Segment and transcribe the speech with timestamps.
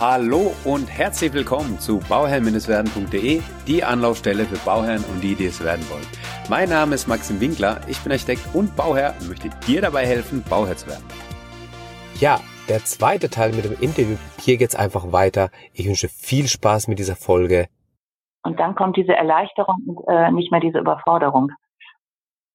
[0.00, 5.84] Hallo und herzlich willkommen zu bauherrn-werden.de, die Anlaufstelle für Bauherren und die, die es werden
[5.90, 6.06] wollen.
[6.48, 10.42] Mein Name ist Maxim Winkler, ich bin Architekt und Bauherr und möchte dir dabei helfen,
[10.48, 11.04] Bauherr zu werden.
[12.18, 12.40] Ja,
[12.70, 14.16] der zweite Teil mit dem Interview.
[14.38, 15.50] Hier geht's einfach weiter.
[15.74, 17.68] Ich wünsche viel Spaß mit dieser Folge.
[18.42, 21.52] Und dann kommt diese Erleichterung und äh, nicht mehr diese Überforderung.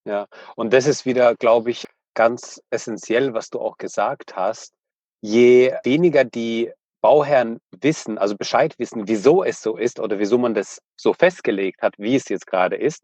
[0.03, 0.25] Ja,
[0.55, 1.85] und das ist wieder, glaube ich,
[2.15, 4.73] ganz essentiell, was du auch gesagt hast.
[5.21, 6.71] Je weniger die
[7.05, 11.83] Bauherren wissen, also Bescheid wissen, wieso es so ist oder wieso man das so festgelegt
[11.83, 13.03] hat, wie es jetzt gerade ist,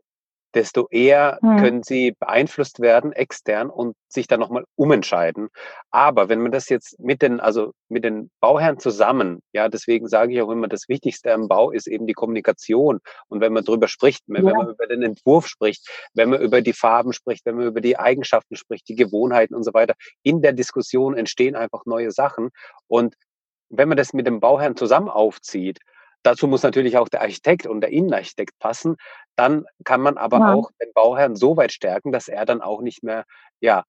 [0.56, 1.58] desto eher hm.
[1.58, 5.50] können sie beeinflusst werden extern und sich dann nochmal umentscheiden.
[5.92, 10.34] Aber wenn man das jetzt mit den, also mit den Bauherren zusammen, ja, deswegen sage
[10.34, 13.02] ich auch immer, das Wichtigste am Bau ist eben die Kommunikation.
[13.28, 14.56] Und wenn man darüber spricht, wenn ja.
[14.56, 18.00] man über den Entwurf spricht, wenn man über die Farben spricht, wenn man über die
[18.00, 19.94] Eigenschaften spricht, die Gewohnheiten und so weiter,
[20.24, 22.50] in der Diskussion entstehen einfach neue Sachen.
[22.88, 23.14] Und
[23.72, 25.80] wenn man das mit dem Bauherrn zusammen aufzieht,
[26.24, 28.98] Dazu muss natürlich auch der Architekt und der Innenarchitekt passen.
[29.36, 30.54] Dann kann man aber ja.
[30.54, 33.26] auch den Bauherrn so weit stärken, dass er dann auch nicht mehr,
[33.60, 33.84] ja,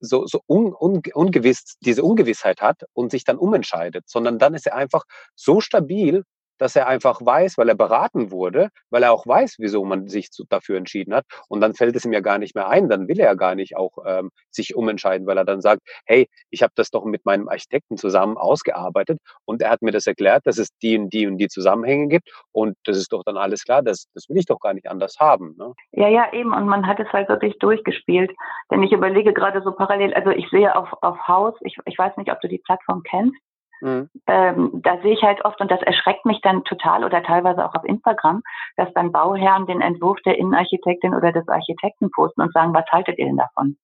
[0.00, 4.66] so, so un, un, ungewiss, diese Ungewissheit hat und sich dann umentscheidet, sondern dann ist
[4.66, 5.04] er einfach
[5.34, 6.24] so stabil,
[6.58, 10.28] dass er einfach weiß, weil er beraten wurde, weil er auch weiß, wieso man sich
[10.48, 11.24] dafür entschieden hat.
[11.48, 12.88] Und dann fällt es ihm ja gar nicht mehr ein.
[12.88, 16.28] Dann will er ja gar nicht auch ähm, sich umentscheiden, weil er dann sagt, hey,
[16.50, 20.46] ich habe das doch mit meinem Architekten zusammen ausgearbeitet und er hat mir das erklärt,
[20.46, 22.28] dass es die und die und die Zusammenhänge gibt.
[22.52, 23.82] Und das ist doch dann alles klar.
[23.82, 25.54] Das, das will ich doch gar nicht anders haben.
[25.58, 25.72] Ne?
[25.92, 26.52] Ja, ja, eben.
[26.52, 28.30] Und man hat es halt wirklich durchgespielt.
[28.70, 32.16] Denn ich überlege gerade so parallel, also ich sehe auf, auf Haus, ich, ich weiß
[32.16, 33.38] nicht, ob du die Plattform kennst.
[33.80, 34.10] Mhm.
[34.26, 37.74] Ähm, da sehe ich halt oft, und das erschreckt mich dann total oder teilweise auch
[37.74, 38.42] auf Instagram,
[38.76, 43.18] dass dann Bauherren den Entwurf der Innenarchitektin oder des Architekten posten und sagen, was haltet
[43.18, 43.76] ihr denn davon?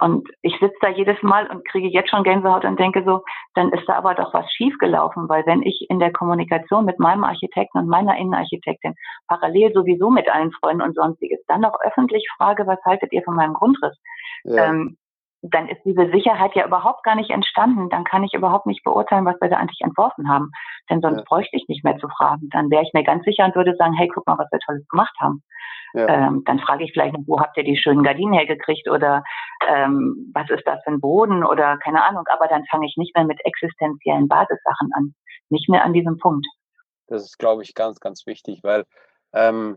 [0.00, 3.22] Und ich sitze da jedes Mal und kriege jetzt schon Gänsehaut und denke so,
[3.54, 7.22] dann ist da aber doch was schiefgelaufen, weil wenn ich in der Kommunikation mit meinem
[7.22, 8.96] Architekten und meiner Innenarchitektin
[9.28, 13.36] parallel sowieso mit allen Freunden und sonstiges dann noch öffentlich frage, was haltet ihr von
[13.36, 13.96] meinem Grundriss?
[14.42, 14.66] Ja.
[14.66, 14.96] Ähm,
[15.50, 17.90] dann ist diese Sicherheit ja überhaupt gar nicht entstanden.
[17.90, 20.50] Dann kann ich überhaupt nicht beurteilen, was wir da eigentlich entworfen haben.
[20.88, 21.24] Denn sonst ja.
[21.26, 22.48] bräuchte ich nicht mehr zu fragen.
[22.50, 24.88] Dann wäre ich mir ganz sicher und würde sagen, hey, guck mal, was wir Tolles
[24.88, 25.42] gemacht haben.
[25.92, 26.08] Ja.
[26.08, 29.22] Ähm, dann frage ich vielleicht noch, wo habt ihr die schönen Gardinen hergekriegt oder
[29.68, 32.24] ähm, was ist das für ein Boden oder keine Ahnung.
[32.28, 35.14] Aber dann fange ich nicht mehr mit existenziellen Basissachen an.
[35.50, 36.46] Nicht mehr an diesem Punkt.
[37.06, 38.84] Das ist, glaube ich, ganz, ganz wichtig, weil
[39.34, 39.76] ähm,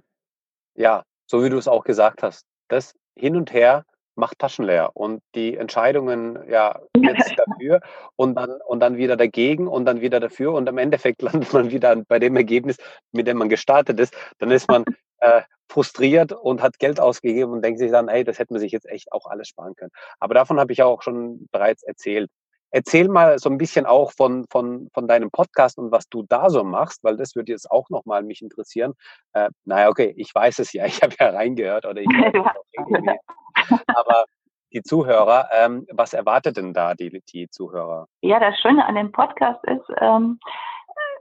[0.75, 3.83] ja, so wie du es auch gesagt hast, das hin und her
[4.17, 7.81] macht Taschen leer und die Entscheidungen ja jetzt dafür
[8.15, 11.71] und dann und dann wieder dagegen und dann wieder dafür und im Endeffekt landet man
[11.71, 12.77] wieder bei dem Ergebnis,
[13.11, 14.15] mit dem man gestartet ist.
[14.39, 14.83] Dann ist man
[15.19, 18.71] äh, frustriert und hat Geld ausgegeben und denkt sich dann, hey, das hätte man sich
[18.71, 19.91] jetzt echt auch alles sparen können.
[20.19, 22.29] Aber davon habe ich auch schon bereits erzählt.
[22.69, 26.49] Erzähl mal so ein bisschen auch von, von, von deinem Podcast und was du da
[26.49, 28.93] so machst, weil das würde jetzt auch nochmal mich interessieren.
[29.33, 32.07] Äh, naja, okay, ich weiß es ja, ich habe ja reingehört oder ich
[33.87, 34.25] Aber
[34.73, 38.07] die Zuhörer, ähm, was erwartet denn da die, die Zuhörer?
[38.21, 40.39] Ja, das Schöne an dem Podcast ist, ähm,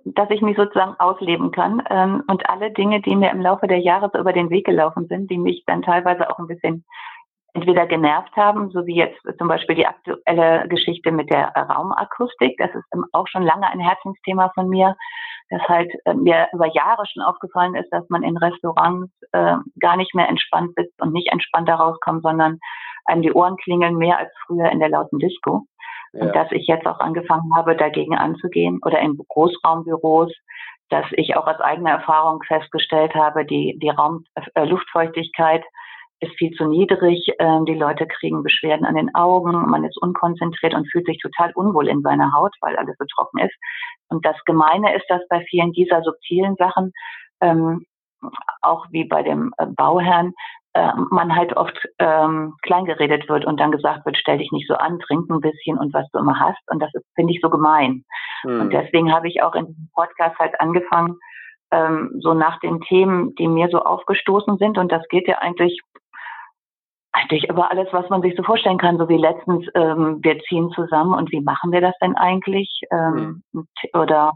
[0.04, 3.78] dass ich mich sozusagen ausleben kann ähm, und alle Dinge, die mir im Laufe der
[3.78, 6.84] Jahre so über den Weg gelaufen sind, die mich dann teilweise auch ein bisschen
[7.56, 12.56] entweder genervt haben, so wie jetzt zum Beispiel die aktuelle Geschichte mit der Raumakustik.
[12.58, 14.94] Das ist auch schon lange ein Herzensthema von mir,
[15.48, 19.96] dass halt äh, mir über Jahre schon aufgefallen ist, dass man in Restaurants äh, gar
[19.96, 22.58] nicht mehr entspannt sitzt und nicht entspannt rauskommt, sondern
[23.06, 25.62] einem die Ohren klingeln mehr als früher in der lauten Disco.
[26.12, 26.26] Ja.
[26.26, 30.32] Und dass ich jetzt auch angefangen habe, dagegen anzugehen oder in Großraumbüros,
[30.90, 34.24] dass ich auch aus eigener Erfahrung festgestellt habe, die, die Raum,
[34.54, 35.64] äh, Luftfeuchtigkeit
[36.20, 37.32] ist viel zu niedrig.
[37.38, 41.52] Ähm, die Leute kriegen Beschwerden an den Augen, man ist unkonzentriert und fühlt sich total
[41.54, 43.54] unwohl in seiner Haut, weil alles so trocken ist.
[44.08, 46.92] Und das Gemeine ist, dass bei vielen dieser subtilen Sachen,
[47.40, 47.84] ähm,
[48.62, 50.32] auch wie bei dem äh, Bauherrn,
[50.72, 54.74] äh, man halt oft ähm, kleingeredet wird und dann gesagt wird, stell dich nicht so
[54.74, 56.60] an, trink ein bisschen und was du immer hast.
[56.70, 58.04] Und das finde ich, so gemein.
[58.44, 58.60] Mhm.
[58.60, 61.16] Und deswegen habe ich auch in diesem Podcast halt angefangen,
[61.72, 64.78] ähm, so nach den Themen, die mir so aufgestoßen sind.
[64.78, 65.80] Und das geht ja eigentlich
[67.26, 70.70] eigentlich über alles, was man sich so vorstellen kann, so wie letztens, ähm, wir ziehen
[70.74, 72.68] zusammen und wie machen wir das denn eigentlich?
[72.90, 73.66] Ähm, mhm.
[73.94, 74.32] Oder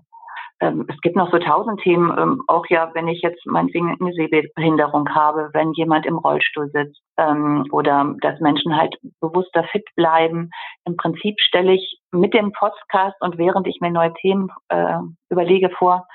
[0.60, 4.12] ähm, es gibt noch so tausend Themen, ähm, auch ja, wenn ich jetzt meinetwegen eine
[4.12, 10.50] Sehbehinderung habe, wenn jemand im Rollstuhl sitzt ähm, oder dass Menschen halt bewusster fit bleiben.
[10.84, 14.98] Im Prinzip stelle ich mit dem Podcast und während ich mir neue Themen äh,
[15.30, 16.06] überlege vor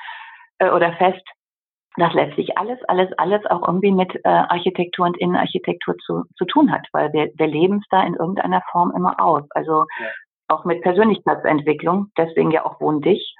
[0.59, 1.23] äh, oder fest,
[1.97, 6.71] das letztlich alles, alles, alles auch irgendwie mit äh, Architektur und Innenarchitektur zu, zu tun
[6.71, 9.43] hat, weil wir, wir leben es da in irgendeiner Form immer aus.
[9.51, 10.07] Also ja.
[10.49, 13.35] auch mit Persönlichkeitsentwicklung, deswegen ja auch Wohn dich.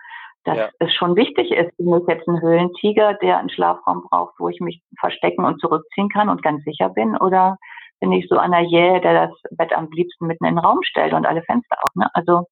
[0.46, 0.70] dass ja.
[0.80, 4.82] es schon wichtig ist, ich jetzt ein Höhlentiger, der einen Schlafraum braucht, wo ich mich
[5.00, 7.58] verstecken und zurückziehen kann und ganz sicher bin, oder
[8.00, 11.14] bin ich so einer Jäh, der das Bett am liebsten mitten in den Raum stellt
[11.14, 11.90] und alle Fenster auf.
[11.96, 12.08] Ne?
[12.14, 12.44] Also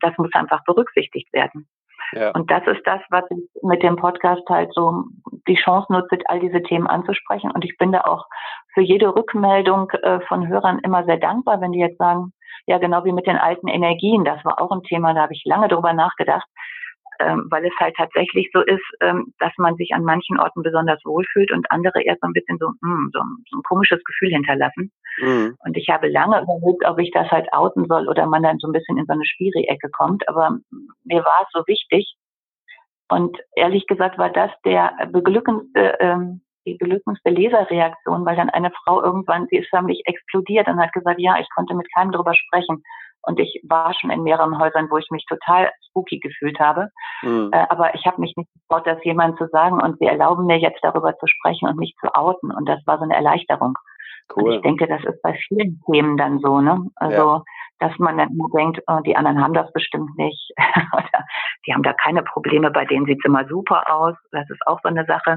[0.00, 1.68] das muss einfach berücksichtigt werden.
[2.12, 2.30] Ja.
[2.32, 5.04] Und das ist das, was ich mit dem Podcast halt so
[5.46, 7.50] die Chance nutze, all diese Themen anzusprechen.
[7.50, 8.26] Und ich bin da auch
[8.74, 12.32] für jede Rückmeldung äh, von Hörern immer sehr dankbar, wenn die jetzt sagen,
[12.66, 15.42] ja, genau wie mit den alten Energien, das war auch ein Thema, da habe ich
[15.44, 16.46] lange drüber nachgedacht
[17.20, 21.00] ähm, weil es halt tatsächlich so ist, ähm, dass man sich an manchen Orten besonders
[21.04, 23.20] wohlfühlt und andere erst so ein bisschen so, mh, hm, so,
[23.50, 24.90] so ein komisches Gefühl hinterlassen.
[25.20, 25.56] Mhm.
[25.64, 28.68] Und ich habe lange überlegt, ob ich das halt outen soll oder man dann so
[28.68, 30.28] ein bisschen in so eine Schwierig-Ecke kommt.
[30.28, 30.58] Aber
[31.04, 32.16] mir war es so wichtig.
[33.08, 39.02] Und ehrlich gesagt war das der beglückendste, ähm, die beglückendste Leserreaktion, weil dann eine Frau
[39.02, 42.82] irgendwann, sie ist förmlich explodiert und hat gesagt, ja, ich konnte mit keinem drüber sprechen.
[43.22, 46.88] Und ich war schon in mehreren Häusern, wo ich mich total spooky gefühlt habe.
[47.22, 47.50] Mhm.
[47.52, 49.80] Äh, aber ich habe mich nicht getraut, das jemandem zu sagen.
[49.80, 52.50] Und sie erlauben mir jetzt darüber zu sprechen und mich zu outen.
[52.50, 53.76] Und das war so eine Erleichterung.
[54.34, 54.44] Cool.
[54.44, 56.86] Und ich denke, das ist bei vielen Themen dann so, ne?
[56.96, 57.42] Also, ja.
[57.80, 60.52] dass man dann nur denkt, oh, die anderen haben das bestimmt nicht.
[60.92, 61.24] Oder
[61.66, 64.14] die haben da keine Probleme, bei denen sieht's immer super aus.
[64.30, 65.36] Das ist auch so eine Sache.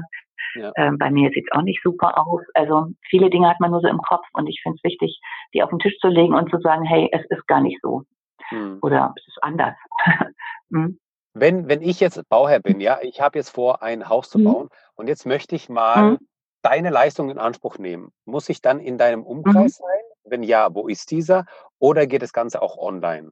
[0.54, 0.72] Ja.
[0.76, 2.42] Ähm, bei mir sieht es auch nicht super aus.
[2.54, 5.20] Also viele Dinge hat man nur so im Kopf und ich finde es wichtig,
[5.52, 8.02] die auf den Tisch zu legen und zu sagen, hey, es ist gar nicht so.
[8.48, 8.78] Hm.
[8.82, 9.74] Oder es ist anders.
[10.70, 10.98] hm?
[11.34, 14.44] Wenn, wenn ich jetzt Bauherr bin, ja, ich habe jetzt vor, ein Haus zu hm.
[14.44, 16.18] bauen und jetzt möchte ich mal hm.
[16.62, 18.12] deine Leistung in Anspruch nehmen.
[18.24, 19.84] Muss ich dann in deinem Umkreis mhm.
[19.84, 20.00] sein?
[20.24, 21.44] Wenn ja, wo ist dieser?
[21.78, 23.30] Oder geht das Ganze auch online?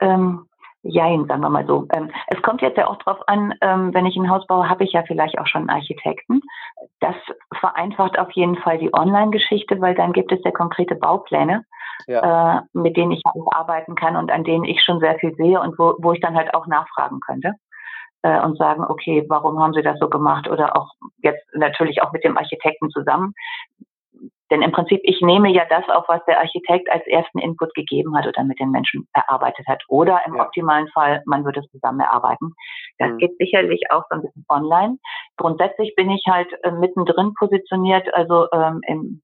[0.00, 0.48] Ähm,
[0.82, 1.86] Jein, sagen wir mal so.
[1.92, 4.84] Ähm, es kommt jetzt ja auch drauf an, ähm, wenn ich ein Haus baue, habe
[4.84, 6.40] ich ja vielleicht auch schon einen Architekten.
[7.00, 7.16] Das
[7.58, 11.64] vereinfacht auf jeden Fall die Online-Geschichte, weil dann gibt es ja konkrete Baupläne,
[12.06, 12.58] ja.
[12.58, 15.60] äh, mit denen ich auch arbeiten kann und an denen ich schon sehr viel sehe
[15.60, 17.54] und wo, wo ich dann halt auch nachfragen könnte
[18.22, 20.48] äh, und sagen, okay, warum haben Sie das so gemacht?
[20.48, 23.34] Oder auch jetzt natürlich auch mit dem Architekten zusammen.
[24.50, 28.16] Denn im Prinzip, ich nehme ja das auf, was der Architekt als ersten Input gegeben
[28.16, 29.82] hat oder mit den Menschen erarbeitet hat.
[29.88, 30.44] Oder im ja.
[30.44, 32.54] optimalen Fall, man würde es zusammen erarbeiten.
[32.98, 33.18] Das mhm.
[33.18, 34.98] geht sicherlich auch so ein bisschen online.
[35.36, 39.22] Grundsätzlich bin ich halt äh, mittendrin positioniert, also ähm, im,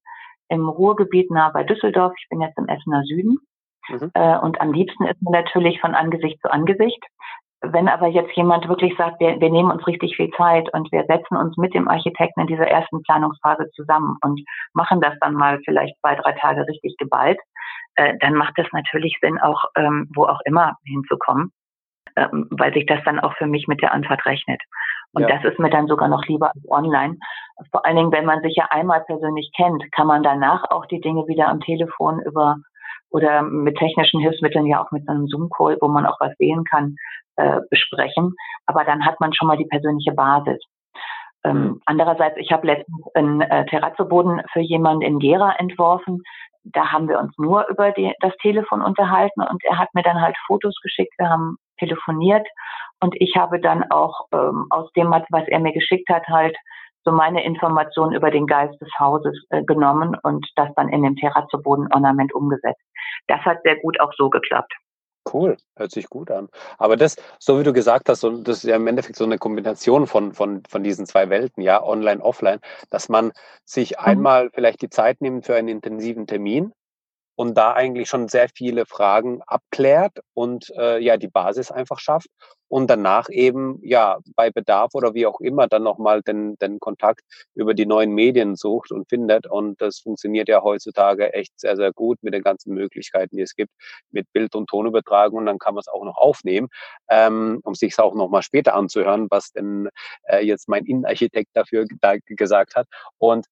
[0.49, 2.13] im Ruhrgebiet nah bei Düsseldorf.
[2.19, 3.39] Ich bin jetzt im Essener Süden.
[3.89, 4.11] Mhm.
[4.13, 7.03] Äh, und am liebsten ist man natürlich von Angesicht zu Angesicht.
[7.71, 11.05] Wenn aber jetzt jemand wirklich sagt, wir, wir nehmen uns richtig viel Zeit und wir
[11.05, 14.41] setzen uns mit dem Architekten in dieser ersten Planungsphase zusammen und
[14.73, 17.39] machen das dann mal vielleicht zwei, drei Tage richtig geballt,
[17.95, 21.51] äh, dann macht es natürlich Sinn, auch ähm, wo auch immer hinzukommen,
[22.15, 24.61] ähm, weil sich das dann auch für mich mit der Antwort rechnet.
[25.13, 25.29] Und ja.
[25.29, 27.17] das ist mir dann sogar noch lieber als online.
[27.71, 30.99] Vor allen Dingen, wenn man sich ja einmal persönlich kennt, kann man danach auch die
[30.99, 32.57] Dinge wieder am Telefon über
[33.11, 36.97] oder mit technischen Hilfsmitteln ja auch mit einem Zoom-Call, wo man auch was sehen kann,
[37.37, 38.33] äh, besprechen.
[38.65, 40.61] Aber dann hat man schon mal die persönliche Basis.
[41.45, 41.81] Ähm, mhm.
[41.85, 46.23] Andererseits, ich habe letztens einen äh, Terrazzoboden für jemanden in Gera entworfen.
[46.63, 50.19] Da haben wir uns nur über die, das Telefon unterhalten und er hat mir dann
[50.19, 51.13] halt Fotos geschickt.
[51.17, 52.47] Wir haben telefoniert
[53.01, 56.57] und ich habe dann auch ähm, aus dem, was er mir geschickt hat, halt
[57.03, 61.15] so meine Informationen über den Geist des Hauses äh, genommen und das dann in dem
[61.15, 62.81] Terrazzoboden-Ornament umgesetzt.
[63.27, 64.73] Das hat sehr gut auch so geklappt.
[65.35, 66.47] Cool, hört sich gut an.
[66.77, 70.07] Aber das, so wie du gesagt hast, das ist ja im Endeffekt so eine Kombination
[70.07, 73.33] von, von, von diesen zwei Welten, ja, online, offline, dass man
[73.65, 74.05] sich mhm.
[74.05, 76.71] einmal vielleicht die Zeit nimmt für einen intensiven Termin,
[77.35, 82.29] und da eigentlich schon sehr viele Fragen abklärt und äh, ja die Basis einfach schafft
[82.67, 87.21] und danach eben ja bei Bedarf oder wie auch immer dann nochmal den, den Kontakt
[87.53, 89.47] über die neuen Medien sucht und findet.
[89.47, 93.55] Und das funktioniert ja heutzutage echt sehr, sehr gut mit den ganzen Möglichkeiten, die es
[93.55, 93.71] gibt
[94.11, 95.39] mit Bild- und Tonübertragung.
[95.39, 96.69] Und dann kann man es auch noch aufnehmen,
[97.09, 99.89] ähm, um sich es auch nochmal später anzuhören, was denn
[100.23, 102.87] äh, jetzt mein Innenarchitekt dafür da gesagt hat.
[103.17, 103.45] Und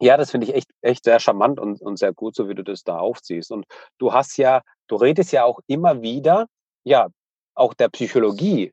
[0.00, 2.62] ja, das finde ich echt, echt sehr charmant und, und sehr gut, so wie du
[2.62, 3.50] das da aufziehst.
[3.50, 3.66] Und
[3.98, 6.46] du hast ja, du redest ja auch immer wieder,
[6.84, 7.08] ja,
[7.54, 8.72] auch der Psychologie,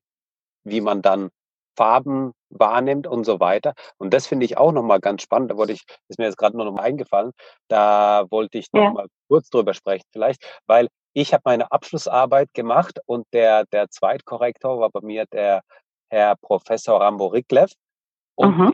[0.63, 1.29] wie man dann
[1.75, 3.73] Farben wahrnimmt und so weiter.
[3.97, 5.51] Und das finde ich auch nochmal ganz spannend.
[5.51, 7.31] Da wollte ich, ist mir jetzt gerade noch mal eingefallen,
[7.67, 9.05] da wollte ich noch ja.
[9.27, 14.89] kurz drüber sprechen vielleicht, weil ich habe meine Abschlussarbeit gemacht und der, der Zweitkorrektor war
[14.89, 15.61] bei mir der
[16.09, 17.71] Herr Professor Rambo Riklev.
[18.35, 18.73] Und mhm.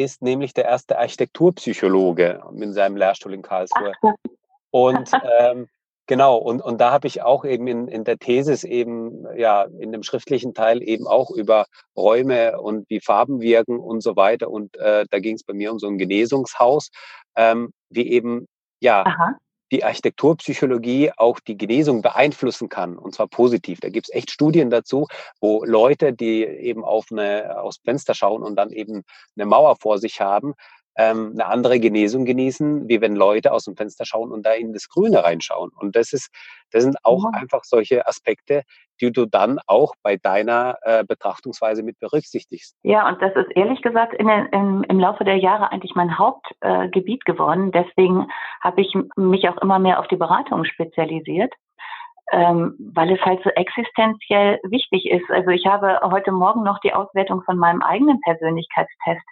[0.00, 3.92] Ist nämlich der erste Architekturpsychologe in seinem Lehrstuhl in Karlsruhe.
[4.70, 5.68] Und ähm,
[6.06, 9.92] genau, und, und da habe ich auch eben in, in der Thesis eben, ja, in
[9.92, 11.66] dem schriftlichen Teil eben auch über
[11.96, 14.50] Räume und wie Farben wirken und so weiter.
[14.50, 16.90] Und äh, da ging es bei mir um so ein Genesungshaus,
[17.36, 18.46] ähm, wie eben,
[18.80, 19.36] ja, Aha.
[19.70, 23.80] Die Architekturpsychologie auch die Genesung beeinflussen kann, und zwar positiv.
[23.80, 25.06] Da gibt es echt Studien dazu,
[25.40, 29.04] wo Leute, die eben auf eine, aus Fenster schauen und dann eben
[29.36, 30.54] eine Mauer vor sich haben,
[30.96, 34.72] ähm, eine andere Genesung genießen, wie wenn Leute aus dem Fenster schauen und da in
[34.72, 35.70] das Grüne reinschauen.
[35.76, 36.30] Und das ist,
[36.72, 37.40] das sind auch ja.
[37.40, 38.62] einfach solche Aspekte,
[39.00, 42.76] die du dann auch bei deiner äh, Betrachtungsweise mit berücksichtigst.
[42.82, 47.22] Ja, und das ist ehrlich gesagt in, in, im Laufe der Jahre eigentlich mein Hauptgebiet
[47.26, 47.72] äh, geworden.
[47.72, 48.26] Deswegen
[48.60, 51.52] habe ich mich auch immer mehr auf die Beratung spezialisiert.
[52.32, 55.28] Ähm, weil es halt so existenziell wichtig ist.
[55.30, 59.26] Also ich habe heute Morgen noch die Auswertung von meinem eigenen Persönlichkeitstest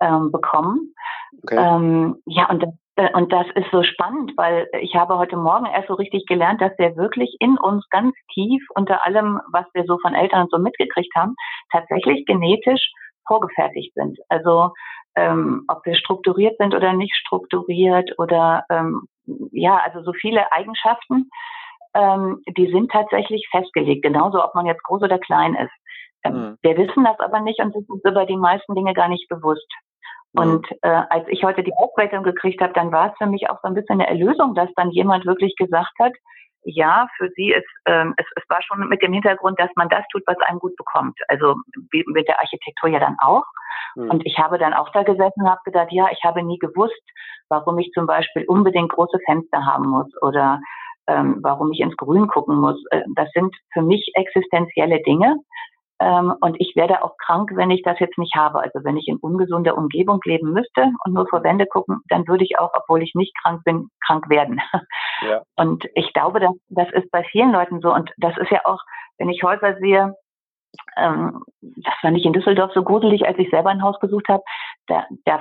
[0.00, 0.94] ähm, bekommen.
[1.42, 1.56] Okay.
[1.56, 5.66] Ähm, ja, und das, äh, und das ist so spannend, weil ich habe heute Morgen
[5.66, 9.84] erst so richtig gelernt, dass wir wirklich in uns ganz tief unter allem, was wir
[9.84, 11.34] so von Eltern so mitgekriegt haben,
[11.70, 12.90] tatsächlich genetisch
[13.26, 14.18] vorgefertigt sind.
[14.28, 14.72] Also
[15.16, 19.02] ähm, ob wir strukturiert sind oder nicht strukturiert oder ähm,
[19.52, 21.30] ja, also so viele Eigenschaften,
[21.94, 25.72] ähm, die sind tatsächlich festgelegt, genauso ob man jetzt groß oder klein ist.
[26.24, 26.58] Ähm, mhm.
[26.62, 29.66] Wir wissen das aber nicht und sind uns über die meisten Dinge gar nicht bewusst.
[30.32, 30.40] Mhm.
[30.40, 33.58] Und äh, als ich heute die Aufwertung gekriegt habe, dann war es für mich auch
[33.62, 36.12] so ein bisschen eine Erlösung, dass dann jemand wirklich gesagt hat,
[36.62, 40.04] ja, für sie ist ähm, es, es war schon mit dem Hintergrund, dass man das
[40.12, 41.18] tut, was einem gut bekommt.
[41.28, 41.56] Also
[41.90, 43.44] wie mit der Architektur ja dann auch.
[43.96, 44.10] Mhm.
[44.10, 47.02] Und ich habe dann auch da gesessen und habe gedacht, ja, ich habe nie gewusst,
[47.48, 50.60] warum ich zum Beispiel unbedingt große Fenster haben muss oder
[51.06, 52.82] ähm, warum ich ins Grün gucken muss.
[52.90, 55.36] Äh, das sind für mich existenzielle Dinge.
[56.00, 58.60] Ähm, und ich werde auch krank, wenn ich das jetzt nicht habe.
[58.60, 62.44] Also wenn ich in ungesunder Umgebung leben müsste und nur vor Wände gucken, dann würde
[62.44, 64.60] ich auch, obwohl ich nicht krank bin, krank werden.
[65.22, 65.42] Ja.
[65.54, 67.92] Und ich glaube, das, das ist bei vielen Leuten so.
[67.92, 68.78] Und das ist ja auch,
[69.18, 70.14] wenn ich Häuser sehe,
[70.96, 74.42] ähm, das fand ich in Düsseldorf so gruselig, als ich selber ein Haus gesucht habe.
[74.86, 75.40] Da, da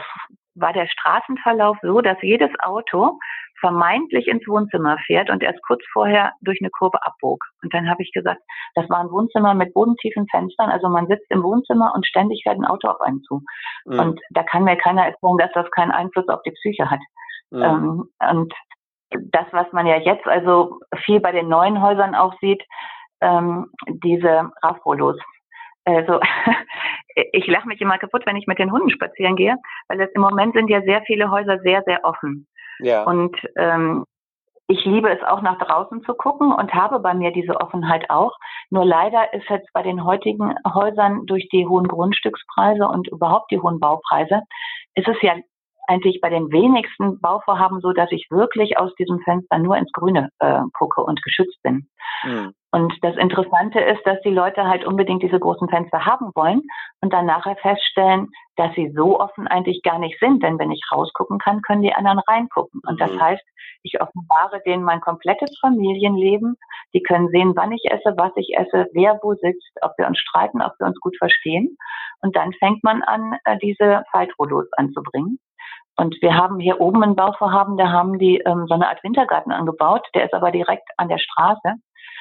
[0.55, 3.17] war der Straßenverlauf so, dass jedes Auto
[3.59, 7.43] vermeintlich ins Wohnzimmer fährt und erst kurz vorher durch eine Kurve abbog.
[7.63, 8.41] Und dann habe ich gesagt,
[8.75, 12.57] das war ein Wohnzimmer mit bodentiefen Fenstern, also man sitzt im Wohnzimmer und ständig fährt
[12.57, 13.41] ein Auto auf einen zu.
[13.85, 13.99] Mhm.
[13.99, 17.01] Und da kann mir keiner erzählen, dass das keinen Einfluss auf die Psyche hat.
[17.51, 17.63] Mhm.
[17.63, 18.53] Ähm, und
[19.11, 22.63] das, was man ja jetzt also viel bei den neuen Häusern auch sieht,
[23.21, 25.17] ähm, diese Rafrolos.
[25.85, 26.19] Also
[27.33, 29.55] ich lache mich immer kaputt, wenn ich mit den Hunden spazieren gehe,
[29.87, 32.47] weil es im Moment sind ja sehr viele Häuser sehr, sehr offen.
[32.79, 33.03] Ja.
[33.03, 34.05] Und ähm,
[34.67, 38.37] ich liebe es auch nach draußen zu gucken und habe bei mir diese Offenheit auch.
[38.69, 43.59] Nur leider ist jetzt bei den heutigen Häusern durch die hohen Grundstückspreise und überhaupt die
[43.59, 44.41] hohen Baupreise,
[44.93, 45.33] ist es ja
[45.89, 50.29] eigentlich bei den wenigsten Bauvorhaben so, dass ich wirklich aus diesem Fenster nur ins Grüne
[50.39, 51.89] äh, gucke und geschützt bin.
[52.23, 52.53] Mhm.
[52.71, 56.61] Und das Interessante ist, dass die Leute halt unbedingt diese großen Fenster haben wollen
[57.01, 58.27] und dann nachher feststellen,
[58.57, 60.43] dass sie so offen eigentlich gar nicht sind.
[60.43, 62.81] Denn wenn ich rausgucken kann, können die anderen reingucken.
[62.85, 63.21] Und das mhm.
[63.21, 63.43] heißt,
[63.81, 66.57] ich offenbare denen mein komplettes Familienleben.
[66.93, 70.19] Die können sehen, wann ich esse, was ich esse, wer wo sitzt, ob wir uns
[70.19, 71.75] streiten, ob wir uns gut verstehen.
[72.21, 75.39] Und dann fängt man an, äh, diese Faltrollos anzubringen.
[75.99, 79.51] Und wir haben hier oben ein Bauvorhaben, da haben die ähm, so eine Art Wintergarten
[79.51, 80.07] angebaut.
[80.15, 81.73] Der ist aber direkt an der Straße.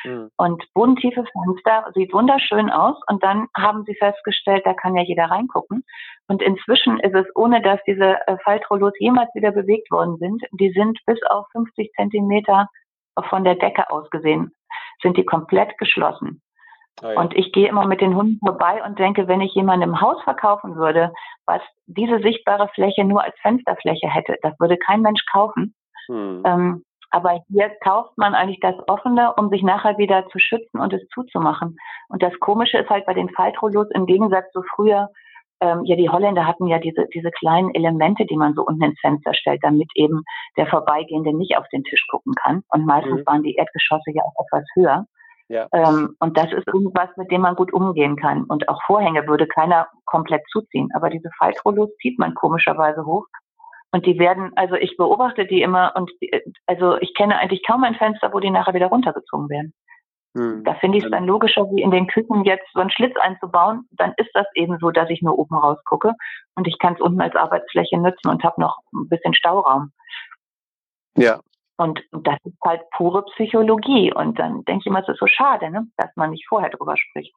[0.03, 0.31] Mhm.
[0.37, 2.97] Und bodentiefe Fenster, sieht wunderschön aus.
[3.07, 5.85] Und dann haben sie festgestellt, da kann ja jeder reingucken.
[6.27, 10.73] Und inzwischen ist es, ohne dass diese äh, Faltrollos jemals wieder bewegt worden sind, die
[10.73, 12.67] sind bis auf 50 Zentimeter
[13.29, 14.51] von der Decke aus gesehen,
[15.03, 16.43] sind die komplett geschlossen.
[17.03, 17.21] Ja.
[17.21, 20.23] Und ich gehe immer mit den Hunden vorbei und denke, wenn ich jemandem im Haus
[20.23, 21.13] verkaufen würde,
[21.47, 25.75] was diese sichtbare Fläche nur als Fensterfläche hätte, das würde kein Mensch kaufen.
[26.07, 26.43] Hm.
[26.45, 30.93] Ähm, aber hier kauft man eigentlich das Offene, um sich nachher wieder zu schützen und
[30.93, 31.77] es zuzumachen.
[32.09, 35.09] Und das Komische ist halt bei den Faltrollos im Gegensatz zu früher,
[35.61, 39.01] ähm, ja, die Holländer hatten ja diese, diese kleinen Elemente, die man so unten ins
[39.01, 40.23] Fenster stellt, damit eben
[40.57, 42.63] der Vorbeigehende nicht auf den Tisch gucken kann.
[42.69, 43.27] Und meistens mhm.
[43.27, 45.07] waren die Erdgeschosse ja auch etwas höher.
[45.49, 45.67] Ja.
[45.73, 48.45] Ähm, und das ist irgendwas, mit dem man gut umgehen kann.
[48.45, 50.91] Und auch Vorhänge würde keiner komplett zuziehen.
[50.95, 53.27] Aber diese Faltrollos zieht man komischerweise hoch.
[53.91, 56.31] Und die werden, also ich beobachte die immer und die,
[56.67, 59.73] also ich kenne eigentlich kaum ein Fenster, wo die nachher wieder runtergezogen werden.
[60.37, 60.63] Hm.
[60.65, 63.89] Da finde ich es dann logischer, wie in den Küchen jetzt so einen Schlitz einzubauen.
[63.93, 66.13] Dann ist das eben so, dass ich nur oben raus gucke
[66.55, 69.93] und ich kann es unten als Arbeitsfläche nutzen und habe noch ein bisschen Stauraum.
[71.17, 71.41] Ja,
[71.79, 74.13] und das ist halt pure Psychologie.
[74.13, 75.87] Und dann denke ich immer, es ist so schade, ne?
[75.97, 77.33] dass man nicht vorher drüber spricht.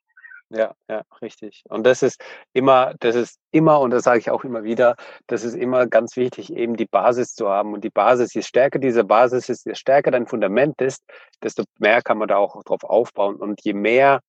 [0.49, 1.63] Ja, ja, richtig.
[1.69, 2.21] Und das ist
[2.51, 4.95] immer, das ist immer, und das sage ich auch immer wieder,
[5.27, 7.73] das ist immer ganz wichtig, eben die Basis zu haben.
[7.73, 11.03] Und die Basis, je stärker diese Basis ist, je stärker dein Fundament ist,
[11.41, 13.35] desto mehr kann man da auch drauf aufbauen.
[13.35, 14.19] Und je mehr,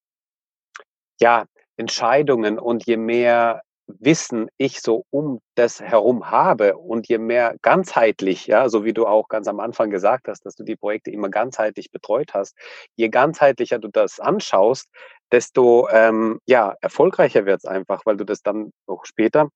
[1.20, 3.62] ja, Entscheidungen und je mehr
[3.98, 9.06] Wissen ich so um das herum habe und je mehr ganzheitlich, ja, so wie du
[9.06, 12.56] auch ganz am Anfang gesagt hast, dass du die Projekte immer ganzheitlich betreut hast,
[12.96, 14.88] je ganzheitlicher du das anschaust,
[15.30, 19.48] desto ähm, ja, erfolgreicher wird es einfach, weil du das dann auch später,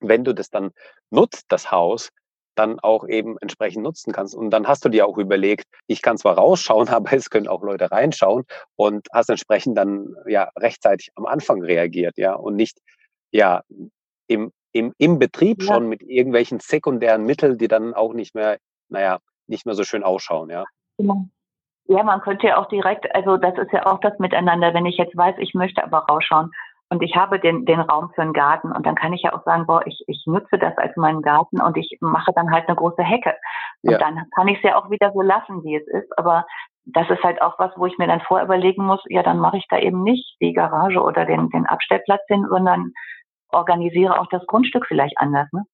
[0.00, 0.70] wenn du das dann
[1.10, 2.10] nutzt, das Haus,
[2.54, 4.34] dann auch eben entsprechend nutzen kannst.
[4.34, 7.62] Und dann hast du dir auch überlegt, ich kann zwar rausschauen, aber es können auch
[7.62, 8.44] Leute reinschauen
[8.76, 12.78] und hast entsprechend dann ja rechtzeitig am Anfang reagiert, ja, und nicht
[13.30, 13.62] ja
[14.26, 15.74] im, im, im Betrieb ja.
[15.74, 18.58] schon mit irgendwelchen sekundären Mitteln, die dann auch nicht mehr,
[18.88, 20.64] naja, nicht mehr so schön ausschauen, ja.
[20.98, 21.26] Genau.
[21.86, 24.96] Ja, man könnte ja auch direkt, also das ist ja auch das Miteinander, wenn ich
[24.96, 26.52] jetzt weiß, ich möchte aber rausschauen
[26.88, 29.44] und ich habe den, den Raum für einen Garten und dann kann ich ja auch
[29.44, 32.76] sagen, boah, ich, ich nutze das als meinen Garten und ich mache dann halt eine
[32.76, 33.34] große Hecke.
[33.82, 33.98] Und ja.
[33.98, 36.18] dann kann ich es ja auch wieder so lassen, wie es ist.
[36.18, 36.46] Aber
[36.86, 39.66] das ist halt auch was, wo ich mir dann vorüberlegen muss, ja, dann mache ich
[39.68, 42.92] da eben nicht die Garage oder den, den Abstellplatz hin, sondern
[43.52, 45.48] organisiere auch das Grundstück vielleicht anders.
[45.52, 45.64] Ne?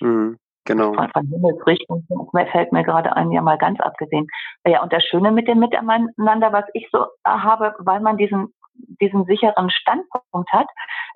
[0.00, 0.38] Mhm.
[0.66, 0.94] Genau.
[0.94, 2.06] Von, von Himmelsrichtung
[2.50, 4.26] fällt mir gerade ein, ja mal ganz abgesehen.
[4.66, 8.54] Ja, und das Schöne mit dem Miteinander, was ich so habe, weil man diesen,
[9.00, 10.68] diesen sicheren Standpunkt hat,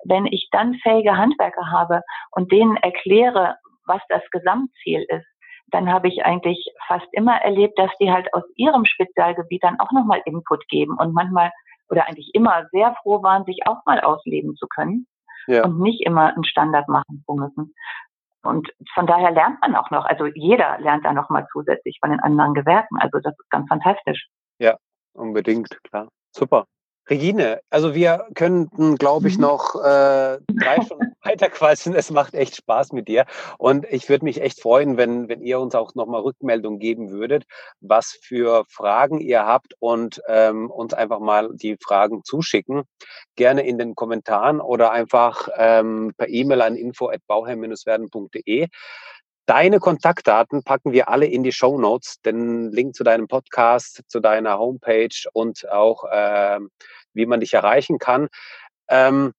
[0.05, 5.25] wenn ich dann fähige Handwerker habe und denen erkläre, was das Gesamtziel ist,
[5.71, 9.91] dann habe ich eigentlich fast immer erlebt, dass die halt aus ihrem Spezialgebiet dann auch
[9.91, 11.51] nochmal Input geben und manchmal
[11.89, 15.07] oder eigentlich immer sehr froh waren, sich auch mal ausleben zu können
[15.47, 15.63] ja.
[15.65, 17.73] und nicht immer einen Standard machen zu müssen.
[18.41, 22.11] Und von daher lernt man auch noch, also jeder lernt da noch mal zusätzlich von
[22.11, 22.97] den anderen Gewerken.
[22.99, 24.27] Also das ist ganz fantastisch.
[24.59, 24.77] Ja,
[25.13, 26.07] unbedingt, klar.
[26.31, 26.65] Super.
[27.09, 29.41] Regine, also wir könnten, glaube ich, mhm.
[29.41, 31.95] noch äh, drei Stunden weiter quatschen.
[31.95, 33.25] Es macht echt Spaß mit dir.
[33.57, 37.45] Und ich würde mich echt freuen, wenn, wenn ihr uns auch nochmal Rückmeldung geben würdet,
[37.81, 42.83] was für Fragen ihr habt und ähm, uns einfach mal die Fragen zuschicken.
[43.35, 48.67] Gerne in den Kommentaren oder einfach ähm, per E-Mail an info.bauherr-werden.de.
[49.49, 54.19] Deine Kontaktdaten packen wir alle in die Show Notes, den Link zu deinem Podcast, zu
[54.19, 56.69] deiner Homepage und auch ähm,
[57.13, 58.27] wie man dich erreichen kann.
[58.89, 59.33] Ähm,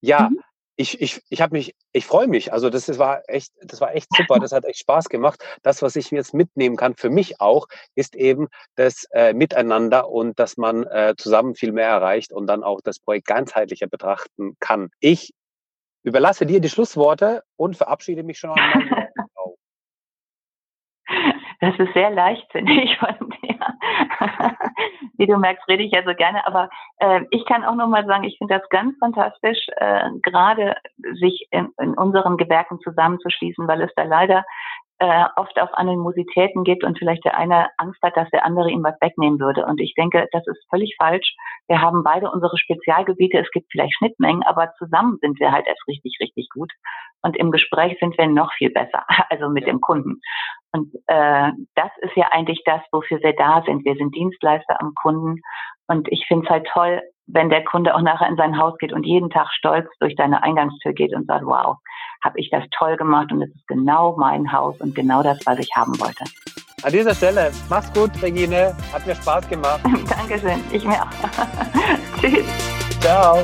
[0.00, 0.40] ja, mhm.
[0.76, 2.52] ich, ich, ich habe mich, ich freue mich.
[2.52, 4.38] Also das, war echt, das war echt super.
[4.40, 5.42] Das hat echt Spaß gemacht.
[5.62, 10.08] Das, was ich mir jetzt mitnehmen kann, für mich auch, ist eben das äh, Miteinander
[10.08, 14.56] und dass man äh, zusammen viel mehr erreicht und dann auch das Projekt ganzheitlicher betrachten
[14.60, 14.90] kann.
[15.00, 15.32] Ich
[16.02, 18.58] überlasse dir die Schlussworte und verabschiede mich schon an
[21.62, 23.56] Das ist sehr leicht, finde ich, von dir.
[25.16, 26.44] Wie du merkst, rede ich ja so gerne.
[26.44, 30.74] Aber äh, ich kann auch nochmal sagen, ich finde das ganz fantastisch, äh, gerade
[31.20, 34.44] sich in, in unseren Gewerken zusammenzuschließen, weil es da leider
[34.98, 38.82] äh, oft auf Animositäten gibt und vielleicht der eine Angst hat, dass der andere ihm
[38.82, 39.64] was wegnehmen würde.
[39.64, 41.36] Und ich denke, das ist völlig falsch.
[41.68, 43.38] Wir haben beide unsere Spezialgebiete.
[43.38, 46.72] Es gibt vielleicht Schnittmengen, aber zusammen sind wir halt erst richtig, richtig gut.
[47.22, 50.20] Und im Gespräch sind wir noch viel besser, also mit dem Kunden.
[50.72, 53.84] Und äh, das ist ja eigentlich das, wofür wir da sind.
[53.84, 55.40] Wir sind Dienstleister am Kunden.
[55.86, 58.92] Und ich finde es halt toll, wenn der Kunde auch nachher in sein Haus geht
[58.92, 61.76] und jeden Tag stolz durch deine Eingangstür geht und sagt, wow,
[62.24, 65.58] habe ich das toll gemacht und es ist genau mein Haus und genau das, was
[65.58, 66.24] ich haben wollte.
[66.82, 68.74] An dieser Stelle, mach's gut, Regine.
[68.92, 69.80] Hat mir Spaß gemacht.
[70.08, 72.20] Dankeschön, ich mir auch.
[72.20, 72.98] Tschüss.
[73.00, 73.42] Ciao.